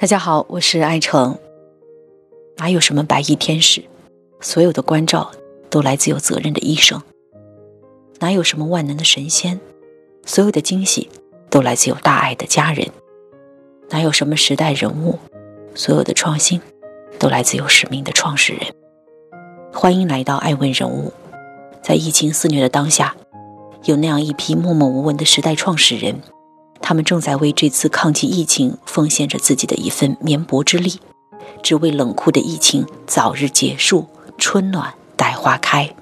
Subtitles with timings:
[0.00, 1.38] 大家好，我是爱成。
[2.56, 3.84] 哪有什么白衣天使？
[4.40, 5.30] 所有的关照
[5.68, 7.02] 都来自有责任的医生。
[8.18, 9.60] 哪有什么万能的神仙？
[10.24, 11.10] 所有的惊喜
[11.50, 12.88] 都来自有大爱的家人。
[13.90, 15.18] 哪有什么时代人物？
[15.74, 16.58] 所有的创新
[17.18, 18.62] 都来自有使命的创始人。
[19.70, 21.12] 欢迎来到爱问人物。
[21.82, 23.14] 在疫情肆虐的当下，
[23.84, 26.22] 有那样一批默默无闻的时代创始人。
[26.90, 30.94] 他们正在为这次抗击疫情奉献着自己的一份绵薄之力，
[31.62, 34.06] 只为冷酷的疫情早日结束，
[34.36, 35.94] 春暖待花开。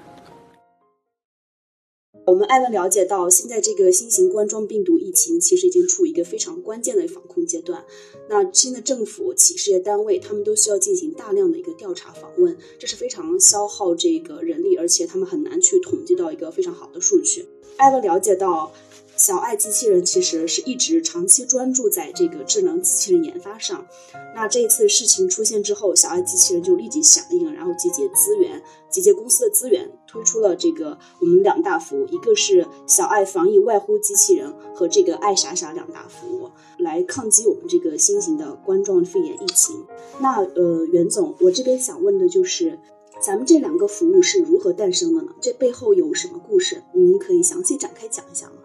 [2.25, 7.85] 我们艾文了解到，现在这个新型冠状病毒疫情其实已经处于一个非常关键的防控阶段。
[8.27, 17.45] 那新的政府、企事业单位，他们都需要进行大量的一个调查访问，这是非常消耗这个人力，而且他们很难去统计到一个非常好的数据。
[17.77, 18.71] 艾文了解到。
[19.17, 23.85] 小爱机器人其实是一直长期专注在这个智能机器人研发上。
[24.33, 39.85] 那这一次事情出现之后，小爱机器人就立即响应，然后集结资源，集结公司的资源，推出了这个我们两大服务，一个是小爱防疫外呼机器人和这个爱傻傻两大服务，来抗击我们这个新型的冠状肺炎疫情。
[40.19, 42.79] 那呃，袁总，我这边想问的就是，
[43.19, 45.35] 咱们这两个服务是如何诞生的呢？
[45.41, 46.81] 这背后有什么故事？
[46.95, 48.63] 您可以详细展开讲一下吗？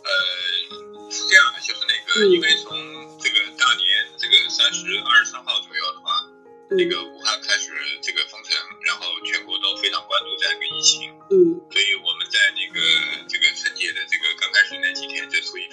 [0.00, 2.72] 呃，是这样的，就是那个，因为从
[3.20, 3.84] 这个大年
[4.16, 6.24] 这个三十二十三号左右的话，
[6.72, 7.68] 那个武汉开始
[8.00, 12.80] 这个封城，然后全国都非常关注这样一个疫情，嗯，所以我们在那个
[13.28, 15.68] 这个春节的这个刚开始那几天，就初一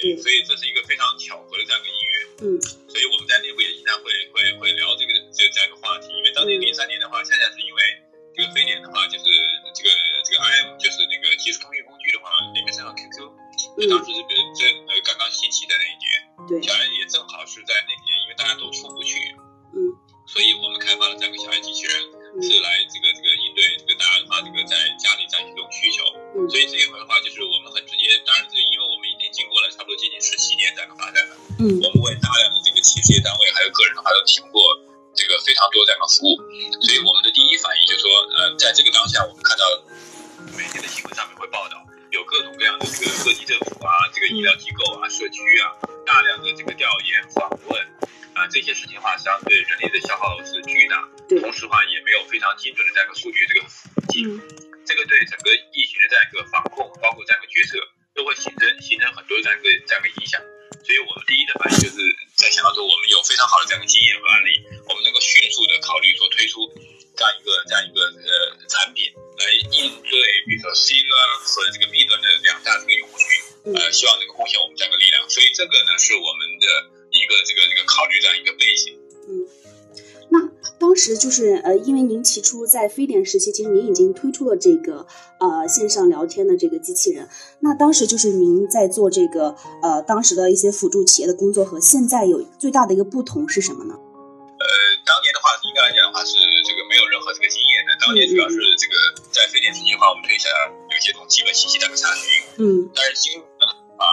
[0.00, 2.46] 对，所以这是一个非常巧合的这样一个因缘，嗯，
[2.88, 7.80] 所以我们在内部也经常会会会聊这个这这样一个话题，因为当年零三年的话，恰恰是因为
[8.34, 9.24] 这个非典的话，就是
[9.76, 9.88] 这个
[10.24, 13.16] 这个 IM 就是那个即时通讯工具的话，里面是用 QQ，
[13.90, 14.18] 当时是
[14.56, 16.08] 这呃刚刚兴起的那一年。
[16.64, 19.12] 小爱也正好是在那年，因为大家都出不去，
[19.76, 19.76] 嗯，
[20.26, 21.92] 所以我们开发了这样一个小爱机器人，
[22.40, 26.00] 是来这个这个应对这个大家的话，这个在家里这样一种需求。
[26.40, 26.98] 嗯，所以这一回
[31.60, 34.64] 嗯，我们为大量的这个企事业单位还有个人的话都提供过
[35.12, 36.40] 这个非常多这样的服务，
[36.80, 38.08] 所以我们的第一反应就是说，
[38.40, 39.64] 呃，在这个当下，我们看到
[40.56, 41.76] 每天的新闻上面会报道。
[42.10, 45.70] 有各种各样的这个各级政府啊，这个医疗机构啊，社区啊，
[46.04, 47.78] 大量的这个调研访问
[48.34, 51.06] 啊，这些事情的话，相对人力的消耗是巨大，
[51.38, 53.70] 同时的话也没有非常精准的这样一个数据这个统
[54.10, 54.26] 计，
[54.82, 55.54] 这个对整个
[75.80, 76.68] 个呢，是我们的
[77.08, 79.00] 一个这个这个考虑这样一个背景。
[79.24, 79.48] 嗯，
[80.28, 80.36] 那
[80.78, 85.06] 当时就是呃，因为您提出在非典时期，其实您已经推出了这个
[85.40, 87.28] 呃线上聊天的这个机器人。
[87.60, 93.94] 那当时就是您在做这个呃当时的一些辅助企业的工作和现在有最大的一个不同是什么呢？
[93.96, 94.66] 呃，
[95.08, 96.36] 当年的话，应该来讲的话是
[96.68, 98.94] 这个没有任何这个经验的，当年主要是这个。
[99.30, 100.50] 在非典时期的话，我们推下
[100.90, 102.42] 有一些这种基本信息的查询。
[102.58, 102.90] 嗯。
[102.92, 104.04] 但是今啊，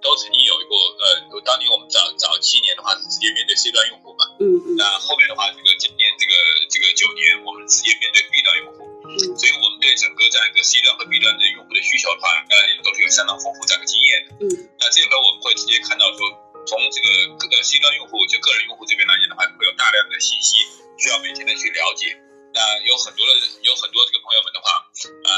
[0.00, 4.24] 都曾经有一过呃，当年我们早早七年的话是直接面对 C 端用户嘛。
[4.40, 4.76] 嗯嗯。
[4.76, 6.32] 那后面的话，这个今年这个
[6.68, 8.88] 这个九年，我们直接面对 B 端用户。
[9.04, 9.12] 嗯。
[9.36, 14.28] 所以我们对整个这样一个 C 端和 B 端的用户的需求的话，呃，都是有相当丰富这样的经验的。
[14.40, 14.44] 嗯。
[14.80, 16.24] 那这回我们会直接看到说，
[16.64, 20.64] 从这个呃 C 端用户就个人用户这边来讲的话，会有大量的信息
[20.96, 22.16] 需要每天的去了解。
[22.52, 23.32] 那有很多的
[23.62, 24.82] 有很多这个朋友们的话，
[25.22, 25.30] 呃，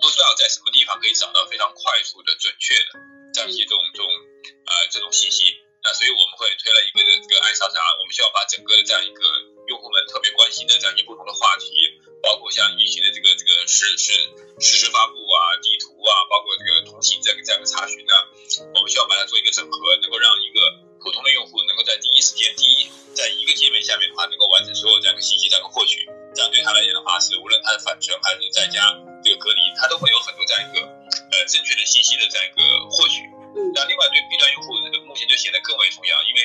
[0.00, 4.06] 不知道在什么地方可以找到非常快速的、准确的这样一些这种这种
[4.66, 5.56] 呃这种信息。
[5.80, 9.24] 那所以我们会推了一个这个爱莎莎，我们需要把整个的这样一个
[9.72, 11.72] 用户们特别关心的这样一些不同的话题，
[12.20, 14.12] 包括像疫情的这个这个实实
[14.60, 18.12] 实时发布啊、地图啊，包括这个通信这个这样的查询呢，
[18.76, 20.60] 我们需要把它做一个整合，能够让一个
[21.00, 22.84] 普通的用户能够在第一时间、第一
[23.16, 26.04] 在一个界面下面的话，能够完成所有这样的信息这样的获取。
[26.36, 28.92] 这样对他来讲的话，是无论他是返程还是在家
[29.24, 30.84] 这个隔离，他都会有很多这样一个
[31.50, 33.26] 正确的信息的这样一个获取。
[33.74, 36.40] 那另外对 B 端用户，这个目前就显得更为重要，因为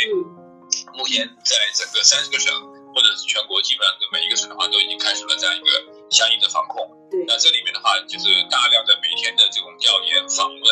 [0.98, 2.50] 目前在整个三十个省
[2.94, 5.96] 或者是全国，基本上每一个省的话都已经开始了这样一个。
[6.12, 6.86] 相应的防控。
[7.10, 10.64] 对，那这里面的话，就是大量的每天的这种调研访问，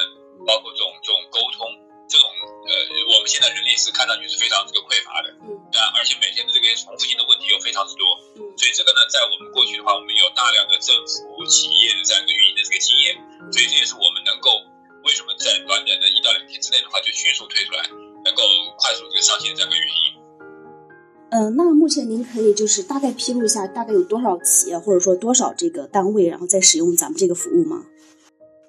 [0.45, 1.65] 包括这种这种沟通，
[2.07, 2.29] 这种
[2.69, 2.71] 呃，
[3.09, 5.33] 我们现在人力是看上去是非常这个匮乏的。
[5.41, 5.57] 嗯。
[5.73, 8.05] 那而且每天的这个重复性的问题又非常之多。
[8.37, 8.45] 嗯。
[8.55, 13.17] 所以这个呢，在我们过去的话，我们有大量的政府企业的这样一个运营的这个经验，
[13.51, 14.22] 所以这也是我们
[17.13, 17.87] 迅速推出来，
[18.25, 18.43] 能够
[18.77, 20.13] 快速这个上线这样一个原因。
[21.33, 27.81] 嗯，那目前您可以就是大概披露一下，大概有多少企业或者说多少这个单位，然后在使用咱们这个服务吗？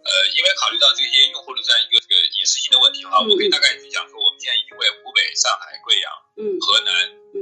[0.04, 6.08] 呃，因为考虑到这些用户的这样一个这个隐私性的问题的话，我可以大概去讲说，我们现在已经为湖北、上海、贵阳、
[6.40, 6.56] 嗯。
[6.60, 6.92] 河南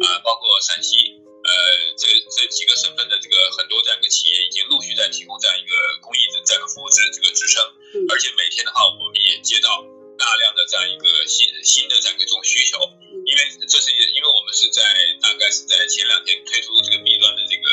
[0.03, 1.51] 啊、包括陕西，呃，
[1.95, 7.63] 这这几个省份的这个很多这样一个企业已经陆续在提供这样一个公益的这样一个服务支这个支撑，
[7.95, 8.11] 嗯。
[8.11, 9.83] 而且每天的话，我们也接到
[10.23, 12.79] 大量的这样一个新新的这样一种需求，
[13.27, 14.87] 因为这是因为我们是在
[15.19, 17.67] 大概是在前两天推出这个 B 端的这个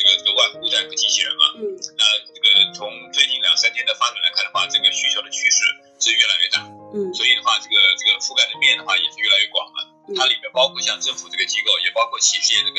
[0.00, 1.76] 这个这个外部这样一个机器人嘛，嗯。
[2.00, 5.60] 那这个从最近两三天的发展来看的话，这个需求的趋势
[6.00, 6.64] 是越来越大，
[6.96, 7.12] 嗯。
[7.12, 9.92] 所以的话，这个这个覆盖的面的话也是越来越广了。
[10.16, 12.69] 它里面包括像政府这个机构，也包括企事业这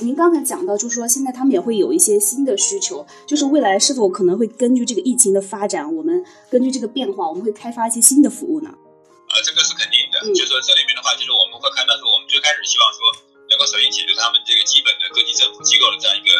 [0.00, 8.70] 您刚才讲到，就是说现在他们也会有一些新的需求，就是未来是否可能会根据这个疫情的发展，我们根据这个变化，我们会开发一些新的服务呢？
[8.70, 10.20] 呃，这个是肯定的。
[10.22, 13.00] 嗯就是说这里面的话，就是我们会看到说，我们最开始希望说，
[13.50, 16.30] 能够首先解决他们这个基本的各级政府机构的这样一个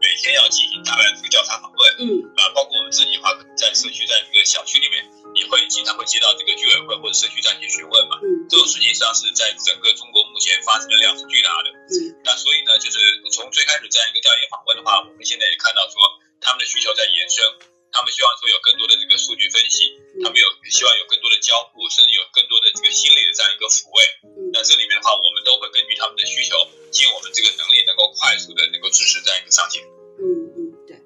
[0.00, 5.04] 每天要进行大量的这个调查访问，嗯啊，包括我们自己的话，在社区在这个小区里面，
[5.36, 8.16] 也会经常会接到这个居委会或者社区这样一些询问嘛。
[8.24, 11.70] 嗯这种事情实际上是在整个中国目前发生的量是巨大的。
[11.70, 12.98] 嗯那所以呢，就是
[13.30, 16.00] 从最开始这样一个调研访问的话，我们现在也看到说
[16.40, 17.44] 他们的需求在延伸，
[17.90, 19.92] 他们希望说有更多的这个数据分析，
[20.22, 23.98] 他们有希望有更多的交互，甚至有更多的这个心理的这样一个抚慰。
[24.24, 26.58] 嗯那这里面的话，我们都会根据他们的需求，
[26.90, 29.82] 尽我们这个能力，能够快速的能够支持这样一个上线。
[30.18, 30.98] 嗯嗯，对。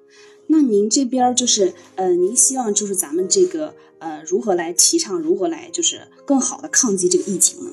[0.49, 7.73] 那您这边就是呃，您希望就是咱们这个呃，如何来提倡，如何来就是更好的抗击这个疫情呢？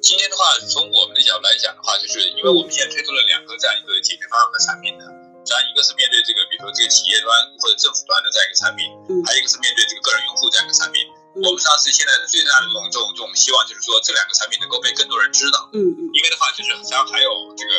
[0.00, 5.04] 今天的话，从我们的角度来讲的话，就是因为我们现在推出了两个这样一个解决方案和产品的，
[5.46, 7.30] 这样一个是面对这个，比如说这个企业端
[7.62, 11.06] 或者政府端的这样一个产品，嗯还有一个是面对这个个人用户这样一个产品。
[11.36, 15.68] 我们上是现在的最大的这种这种这种希望，就是说这两个产品能够被更多人知道。
[15.76, 17.72] 嗯嗯因为的话，就是实际上还有这个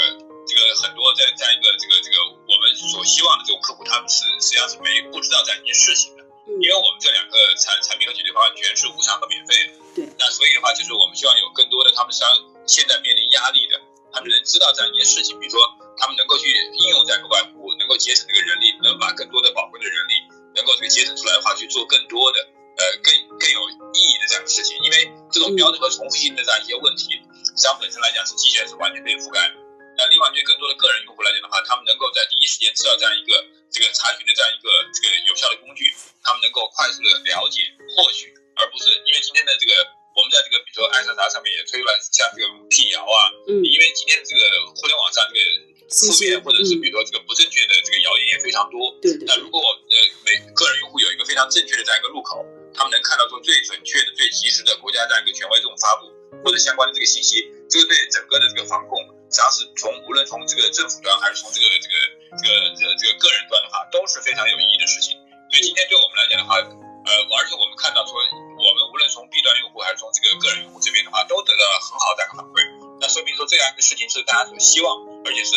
[0.46, 6.24] 这个很多在这样一个这个这个我们所希望的这种客户，他们是实际上是没不知道这样一件事情的。
[6.24, 9.74] 嗯因为我们这两个产产品和解决方案全是无偿和免费的。
[9.98, 10.08] 对。
[10.16, 12.32] 那所以的话，就是我们希望有更多的他们实际上
[12.66, 13.76] 现在面临压力的，
[14.14, 15.60] 他们能知道这样一件事情，比如说
[15.98, 16.48] 他们能够去
[16.80, 20.14] 应用这样一个外部，能够节省这个人力，能把更多的宝贵的人力
[20.56, 22.40] 能够这个节省出来的话，去做更多的
[22.78, 23.60] 呃更更有
[23.94, 24.78] 意义的这样的事情。
[24.86, 29.56] 因为这种标准和重复性的这样一些问题，实际上本身来讲是机器人是完全可以覆盖的。
[29.98, 33.34] 那另外对更多的个人用户来讲的话，他们能够在第一时间知道这样一个
[33.74, 35.90] 这个查询的这样一个这个有效的工具，
[36.22, 37.66] 他们能够快速的了解
[37.98, 38.30] 获取，
[38.62, 39.74] 而不是因为今天的这个
[40.14, 44.42] 我们在这个比如说爱莎莎上面也推出来像这个辟谣啊，嗯因为今天这个
[44.78, 45.42] 互联网上这个
[45.88, 48.92] 负面或者是比如说这个不正确的这个谣言也非常多。
[49.02, 49.96] 对对那如果我呃
[50.28, 52.44] 每个人用户有一个非常正确的这样一个入口，
[52.76, 56.12] 他们能看到说最准确的、最及时的国家这样一个权威这种发布
[56.44, 59.00] 或者相关的这个信息，这个对整个的这个防控，
[59.32, 61.96] 实际上是从无论从这个政府端还是从这个这个
[62.36, 65.16] 这个这个这个个人端的话，都是非常有意义的事情。
[65.48, 72.87] 所以今天对我们来讲的话，呃，而且我们看到说，我们无论从 B 端用户还是从这个个人用户这边的话，都得到了很好的反馈。
[73.08, 74.92] 那说明说这样一个事情是大家所希望，
[75.24, 75.56] 而且是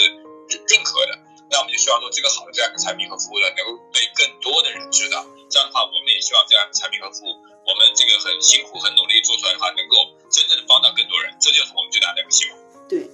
[0.71, 1.19] 认可的。
[1.51, 5.27] 那我们就希望说，这个好的这样一个产品和服务呢，能够被更多的人知道。
[5.51, 7.35] 这样的话，我们也希望这样的产品和服务，
[7.67, 12.57] 我们这个很辛苦、很努力做出来的话，能够真正的帮到更多人，这就是我们最大的一个希望。
[12.87, 13.10] 对。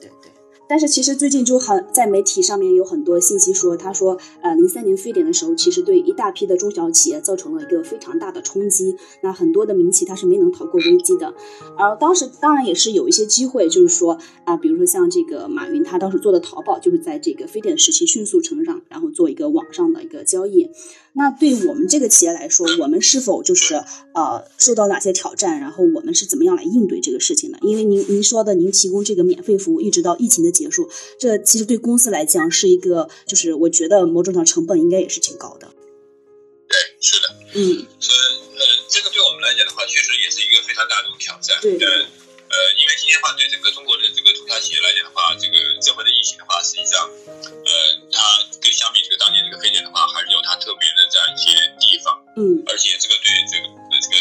[0.68, 8.96] 但是其实最近就很在媒体上面有很多信息说，他说，呃，零三年非典的时候，其实对一大批的中小企业造成了一个非常大的冲击。
[9.22, 11.34] 那很多的民企它是没能逃过危机的。
[11.78, 20.70] 而当时当然也是有一些机会，就是说啊、比如说像这个马云，他当时做的淘宝，就是在这个非典时期迅速成长，然后做一个网上的一个交易。
[21.16, 23.82] 那对我们这个企业来说，我们是否就是
[24.14, 25.58] 呃受到哪些挑战？
[25.58, 27.58] 然后我们是怎么样来应对这个事情的？
[27.62, 35.72] 因为您您说的，您提供这个免费服务一直到疫情的结束，这其实对公司来讲是一个，就是我觉得某种上成本应该也是挺高的。
[36.68, 38.18] 对，是的，嗯，所以
[38.52, 41.56] 呃，这个对我们来讲的话，确实也是一个非常大的挑战。
[41.62, 41.94] 对对呃
[42.46, 47.02] 呃，因为今天的话，对整个中国的这个中小企业来讲的话，这个这回的疫情的话，实际上，
[47.34, 47.70] 呃，
[48.10, 48.18] 它
[48.62, 50.86] 跟相比这个当年这个非典的话，还是有它特别
[52.66, 54.16] 而且这个对这个呃这个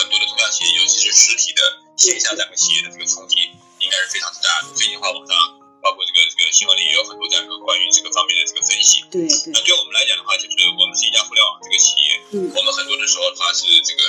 [0.00, 1.60] 很多的中小企业，尤其是实体的
[1.96, 3.44] 线下这样的企业的这个冲击，
[3.78, 4.72] 应该是非常之大的。
[4.74, 5.36] 最近的话，网上
[5.84, 9.04] 包括这个这个新闻里也有很多这样的关于这个方面的这个分析。
[9.12, 9.52] 对对。
[9.52, 14.02] 那对我们来讲的话，就是我们是一家互联网这个企业，嗯，我们很多的时候的话是这个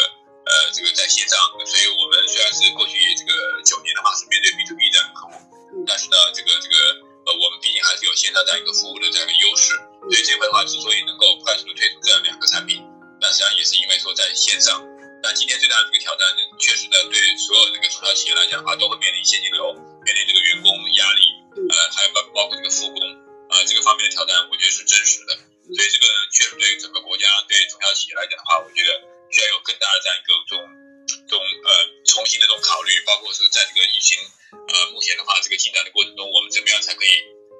[0.47, 1.35] 呃这个在线上，
[1.67, 5.35] 所以我们虽然是过去这个九年的话是面对 B to B 这样的客户，
[5.83, 6.75] 但是呢，这个这个
[7.27, 9.75] 呃我们毕竟还是有线上这样一个服务的这样一个优势，
[10.07, 12.83] 所以这块的话之所以能够快速的推出这样两个产品，
[13.21, 14.81] 那实际上也是因为说在线上。
[15.21, 16.25] 那今天最大的这个挑战，
[16.57, 19.69] 确实呢，对所有这个中小企业来讲的话，都会面临现金流，
[20.01, 21.21] 面临这个员工压力，
[21.69, 22.97] 呃，还有包包括这个复工
[23.53, 25.37] 啊这个方面的挑战，我觉得是真实的。
[25.71, 28.89] 所以这个确实对整个国家、对中小企业来讲的话，我觉得
[29.29, 30.59] 需要有更大的这样一个这种
[31.29, 31.69] 这种呃
[32.09, 34.17] 重新的这种考虑，包括是在这个疫情
[34.51, 37.13] 呃目前的话这个进展的过程中，我们怎么样才可以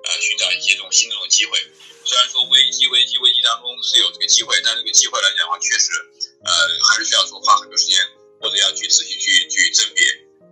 [0.03, 1.57] 呃寻找一些这种新的这种机会。
[2.03, 5.89] 虽然说危机、危机、危机当中是有这个机会，但这个机会来讲的话，确实。
[6.43, 6.51] 呃，
[6.89, 8.01] 还是需要说花很多时间，
[8.39, 10.01] 或者要去自己去去甄别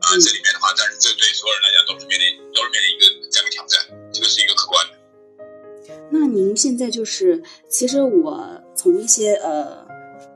[0.01, 0.13] 啊。
[0.21, 3.81] 这里面的话，但是这对所有人来讲都是面临都是面临一个这样的挑战，
[4.13, 4.99] 这个是一个客观的。
[6.11, 9.87] 那您现在就是，其实我从一些呃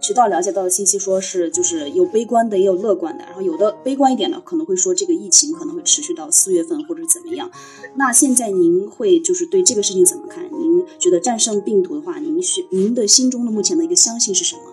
[0.03, 3.23] 渠道了解到的信息，说是就是有悲观的，也有乐观的。
[3.23, 7.49] 然后有的悲观一点的，可能会说这个疫情可能会持续到四月份或者怎么样。
[7.95, 10.43] 那现在您会就是对这个事情怎么看？
[10.51, 14.72] 您觉得战胜病毒的话，您是您的心中的目前的一个相信是什么？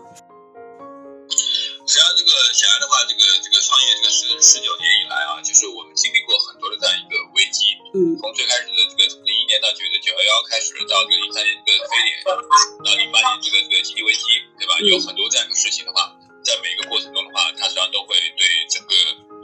[1.90, 7.74] 实际上，这个显然的话，这个这个创业这个十十九年以来啊，就是我们经历过很多的这样一个危机。
[7.90, 8.14] 嗯。
[8.14, 12.14] 从最开始的这个从零一年到九九幺幺开始，到这个零三年这个非典，
[12.86, 14.78] 到零八年这个这个经济危机，对吧？
[14.86, 16.14] 有很多这样一个事情的话，
[16.46, 18.94] 在每一个过程中的话，它实际上都会对整个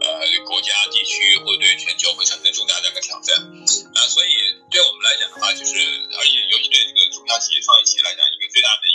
[0.06, 3.34] 呃国家、地区或者对全球会产生重大的一个挑战。
[3.42, 4.30] 啊，所以
[4.70, 5.74] 对我们来讲的话，就是
[6.14, 8.85] 而且尤其对这个中小企业、创业企业来讲，一个最大的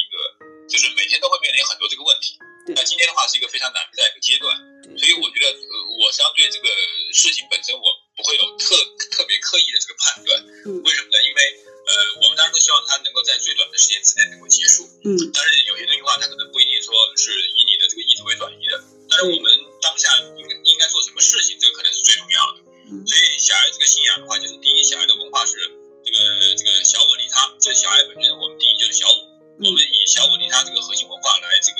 [23.52, 25.60] 小孩这个信仰的话，就是第一，小孩的文化是
[26.08, 29.20] 这个这个小我利他，这小孩本身，我们第一就是小我，
[29.60, 31.80] 我们以小我利他这个核心文化来这个。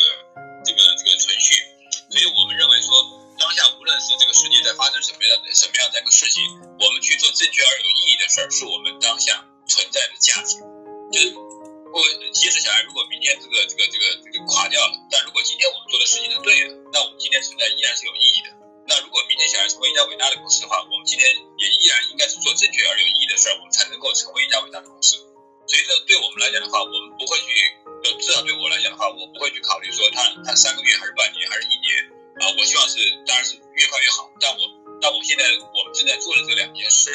[0.62, 1.58] 这个这个存续，
[2.14, 2.94] 所以我们认为说，
[3.42, 6.38] 当下无论是这个世界在发生什么样的什么样的一个事情，
[6.78, 10.62] 我们去做正确而有意义的事儿，是我们当下存在的价值。
[11.10, 11.98] 就是我
[12.30, 18.61] 即使小孩如果明天这个这个这个这个垮掉了，但如果今天我们做的事情是对的，那我们今天存在依然是有意义的。
[19.52, 25.20] 想要成为一家伟大的公司的话，我们今天也依然应该是做正确而有意义的事儿，我们才能够成为一家伟大的公司。
[25.68, 27.76] 所以这对我们来讲的话，我们不会去。
[28.02, 32.02] 呃至少对我来讲的话，我不会去考虑说他他三个月还是半年还是一年
[32.42, 32.98] 啊，我希望是
[33.30, 34.26] 当然是越快越好。
[34.42, 34.66] 但我
[34.98, 37.14] 但我现在我们正在做的这两件事，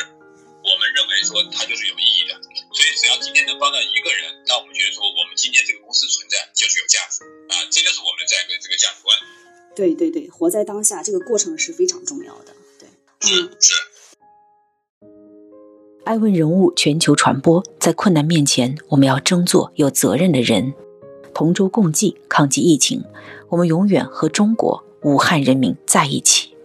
[0.63, 2.39] 我们认为说它就是有意义的。
[2.71, 9.16] 所以只要今天能帮到一个人，那我们觉得说我们今天这个公司存在就是有价值啊，这就是我们的这样一个这个价值观。
[9.77, 12.57] 对对对，活在当下这个过程是非常重要的。
[12.81, 12.89] 对，
[13.31, 13.75] 嗯是。
[16.05, 20.73] 爱问人物全球传播，在困难面前，我们要争做有责任的人。
[21.35, 23.05] 同舟共济，抗击疫情，
[23.51, 26.56] 我们永远和中国武汉人民在一起。